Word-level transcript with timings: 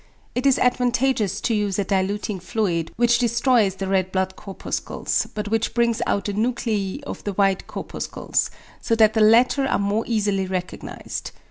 It 0.33 0.47
is 0.47 0.57
advantageous 0.57 1.39
to 1.41 1.53
use 1.53 1.77
a 1.77 1.83
diluting 1.83 2.39
fluid 2.39 2.91
which 2.95 3.19
destroys 3.19 3.75
the 3.75 3.87
red 3.87 4.11
blood 4.11 4.35
corpuscles, 4.35 5.27
but 5.35 5.49
which 5.49 5.75
brings 5.75 6.01
out 6.07 6.25
the 6.25 6.33
nuclei 6.33 6.97
of 7.05 7.23
the 7.23 7.33
white 7.33 7.67
corpuscles, 7.67 8.49
so 8.81 8.95
that 8.95 9.13
the 9.13 9.21
latter 9.21 9.67
are 9.67 9.77
more 9.77 10.03
easily 10.07 10.47
recognised. 10.47 11.29